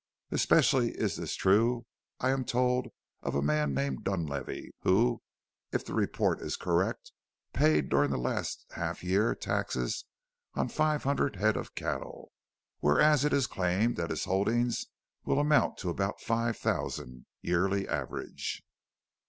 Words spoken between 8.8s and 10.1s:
year, taxes